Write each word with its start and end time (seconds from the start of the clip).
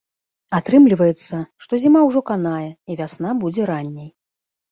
Атрымліваецца, 0.59 1.41
што 1.65 1.73
зіма 1.83 2.01
ўжо 2.07 2.23
канае 2.31 2.69
і 2.89 2.99
вясна 3.01 3.35
будзе 3.43 3.67
ранняй. 3.71 4.09